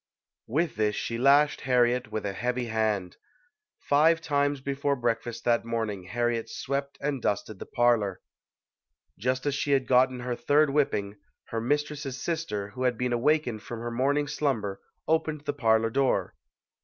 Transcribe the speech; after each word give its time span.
With 0.47 0.77
this 0.77 0.95
she 0.95 1.19
lashed 1.19 1.61
Harriet 1.61 2.11
with 2.11 2.25
a 2.25 2.33
heavy 2.33 2.65
hand. 2.65 3.17
Five 3.81 4.19
times 4.19 4.59
before 4.59 4.95
breakfast 4.95 5.45
that 5.45 5.63
morning 5.63 6.05
Harriet 6.05 6.49
swept 6.49 6.97
and 7.01 7.21
dusted 7.21 7.59
the 7.59 7.67
parlor. 7.67 8.19
Just 9.19 9.45
as 9.45 9.53
she 9.53 9.73
had 9.73 9.85
gotten 9.85 10.21
her 10.21 10.35
third 10.35 10.71
whipping, 10.71 11.19
her 11.49 11.61
mistress's 11.61 12.19
sister, 12.19 12.69
who 12.69 12.81
had 12.81 12.97
been 12.97 13.13
awakened 13.13 13.61
from 13.61 13.79
her 13.81 13.91
morning 13.91 14.25
slumber, 14.27 14.81
opened 15.07 15.41
the 15.41 15.53
parlor 15.53 15.91
door. 15.91 16.33